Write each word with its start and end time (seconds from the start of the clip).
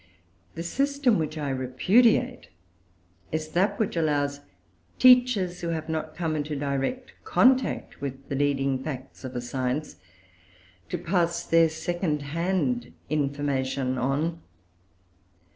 The 0.55 0.63
system 0.63 1.19
which 1.19 1.37
I 1.37 1.51
repudiate 1.51 2.49
is 3.31 3.49
that 3.49 3.77
which 3.77 3.95
allows 3.95 4.39
teachers 4.97 5.61
who 5.61 5.67
have 5.69 5.89
not 5.89 6.15
come 6.15 6.35
into 6.35 6.55
direct 6.55 7.11
contact 7.23 8.01
with 8.01 8.27
the 8.27 8.33
leading 8.35 8.83
facts 8.83 9.23
of 9.23 9.35
a 9.35 9.41
science 9.41 9.97
to 10.89 10.97
pass 10.97 11.45
their 11.45 11.69
second 11.69 12.23
hand 12.23 12.93
information 13.11 13.99
on. 13.99 14.41